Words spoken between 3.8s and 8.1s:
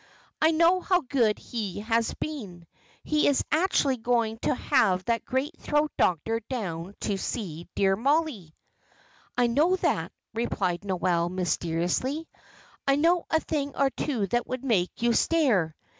going to have that great throat doctor down to see dear